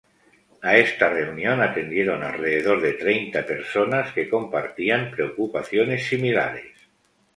A 0.63 0.77
esta 0.77 1.09
reunión 1.11 1.61
atendieron 1.61 2.23
alrededor 2.23 2.81
de 2.81 2.93
treinta 2.93 3.45
personas 3.45 4.11
que 4.13 4.27
compartían 4.31 5.11
preocupaciones 5.11 6.07
similares. 6.07 6.71